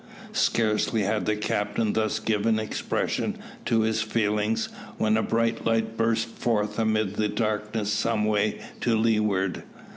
Scarcely 0.33 1.03
had 1.03 1.27
the 1.27 1.35
captain 1.35 1.93
thus 1.93 2.17
given 2.17 2.57
expression 2.57 3.37
to 3.65 3.81
his 3.81 4.01
feelings, 4.01 4.67
when 4.97 5.15
a 5.15 5.21
bright 5.21 5.63
light 5.63 5.95
burst 5.95 6.27
forth 6.29 6.79
amid 6.79 7.17
the 7.17 7.29
darkness 7.29 7.93
some 7.93 8.25
way 8.25 8.59
to 8.79 8.97
leeward. 8.97 9.61